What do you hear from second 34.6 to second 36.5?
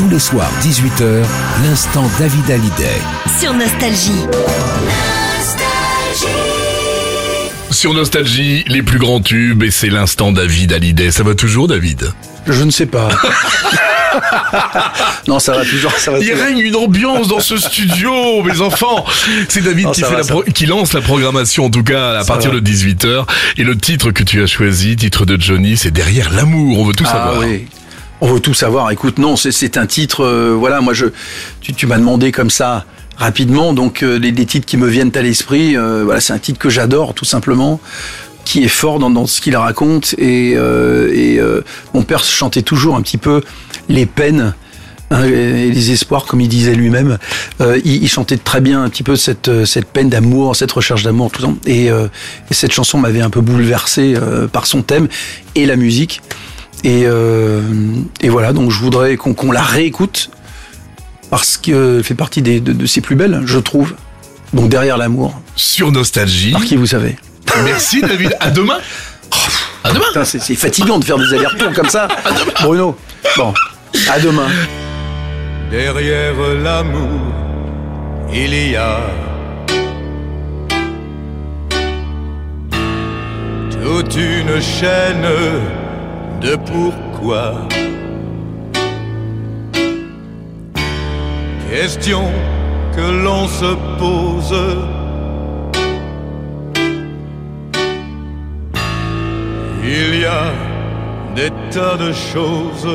qui me viennent à l'esprit. euh, voilà, c'est un